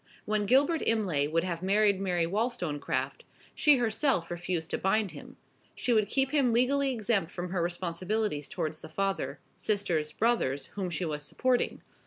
When 0.25 0.47
Gilbert 0.47 0.81
Imlay 0.83 1.27
would 1.27 1.43
have 1.43 1.61
married 1.61 1.99
Mary 2.01 2.25
Wollstonecraft, 2.25 3.23
she 3.53 3.77
herself 3.77 4.31
refused 4.31 4.71
to 4.71 4.79
bind 4.79 5.11
him; 5.11 5.37
she 5.75 5.93
would 5.93 6.07
keep 6.09 6.31
him 6.31 6.51
legally 6.51 6.91
exempt 6.91 7.29
from 7.29 7.51
her 7.51 7.61
responsibilities 7.61 8.49
towards 8.49 8.81
the 8.81 8.89
father, 8.89 9.37
sisters, 9.55 10.11
brothers, 10.11 10.65
whom 10.73 10.89
she 10.89 11.05
was 11.05 11.21
supporting. 11.21 11.83